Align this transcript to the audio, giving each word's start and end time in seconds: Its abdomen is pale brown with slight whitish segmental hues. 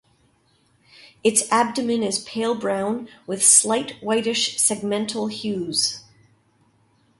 Its 1.23 1.47
abdomen 1.51 2.01
is 2.01 2.23
pale 2.23 2.55
brown 2.55 3.07
with 3.27 3.45
slight 3.45 4.01
whitish 4.01 4.57
segmental 4.57 5.31
hues. 5.31 6.03